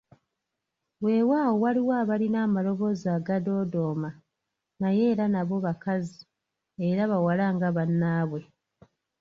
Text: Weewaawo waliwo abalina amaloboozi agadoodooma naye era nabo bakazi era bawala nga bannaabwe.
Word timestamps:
Weewaawo 1.03 1.53
waliwo 1.63 1.91
abalina 2.01 2.37
amaloboozi 2.47 3.05
agadoodooma 3.17 4.09
naye 4.81 5.03
era 5.11 5.25
nabo 5.33 5.55
bakazi 5.65 6.19
era 6.89 7.01
bawala 7.11 7.45
nga 7.55 7.67
bannaabwe. 7.75 8.41